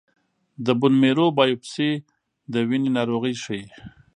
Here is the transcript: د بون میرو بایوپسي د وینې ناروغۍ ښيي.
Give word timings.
د 0.65 0.67
بون 0.79 0.93
میرو 1.01 1.25
بایوپسي 1.37 1.91
د 2.53 2.55
وینې 2.69 2.89
ناروغۍ 2.97 3.35
ښيي. 3.43 3.63